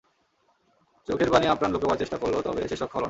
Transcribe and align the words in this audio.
চোখের 1.07 1.29
পানি 1.31 1.45
আপ্রাণ 1.47 1.69
লুকোবার 1.71 1.97
চেষ্টা 1.97 2.17
করল 2.17 2.35
তবে 2.41 2.61
শেষ 2.67 2.81
রক্ষা 2.81 2.87
হলো 2.87 2.95
না। 2.95 2.99